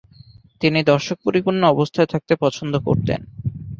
[0.61, 3.19] তিনি দর্শক পরিপূর্ণ অবস্থায় থাকতে পছন্দ করতেন।